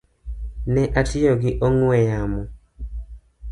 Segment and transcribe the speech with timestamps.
[0.73, 2.41] Ne atiyo gi ong’we yamo